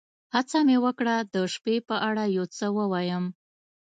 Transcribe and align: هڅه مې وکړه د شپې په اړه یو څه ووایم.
هڅه 0.35 0.59
مې 0.67 0.77
وکړه 0.85 1.15
د 1.33 1.35
شپې 1.53 1.75
په 1.87 1.95
اړه 2.07 2.23
یو 2.37 2.45
څه 2.57 2.65
ووایم. 2.77 3.25